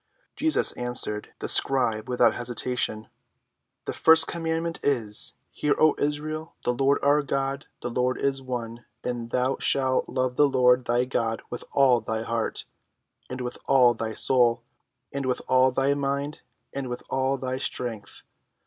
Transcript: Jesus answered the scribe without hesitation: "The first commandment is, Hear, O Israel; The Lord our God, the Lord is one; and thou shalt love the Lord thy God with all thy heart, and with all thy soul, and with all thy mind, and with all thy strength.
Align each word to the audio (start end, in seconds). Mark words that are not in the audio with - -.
Jesus 0.35 0.71
answered 0.71 1.29
the 1.37 1.47
scribe 1.47 2.09
without 2.09 2.33
hesitation: 2.33 3.07
"The 3.85 3.93
first 3.93 4.25
commandment 4.25 4.79
is, 4.81 5.35
Hear, 5.51 5.75
O 5.77 5.93
Israel; 5.99 6.55
The 6.63 6.73
Lord 6.73 6.97
our 7.03 7.21
God, 7.21 7.67
the 7.81 7.89
Lord 7.91 8.17
is 8.17 8.41
one; 8.41 8.83
and 9.03 9.29
thou 9.29 9.57
shalt 9.59 10.09
love 10.09 10.37
the 10.37 10.49
Lord 10.49 10.85
thy 10.85 11.05
God 11.05 11.43
with 11.51 11.63
all 11.71 12.01
thy 12.01 12.23
heart, 12.23 12.65
and 13.29 13.41
with 13.41 13.59
all 13.67 13.93
thy 13.93 14.13
soul, 14.15 14.63
and 15.13 15.27
with 15.27 15.43
all 15.47 15.71
thy 15.71 15.93
mind, 15.93 16.41
and 16.73 16.89
with 16.89 17.03
all 17.11 17.37
thy 17.37 17.57
strength. 17.59 18.23